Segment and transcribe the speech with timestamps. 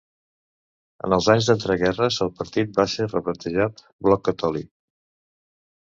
[1.07, 4.71] En els anys d'entreguerres el partit va ser rebatejat Bloc Catòlic.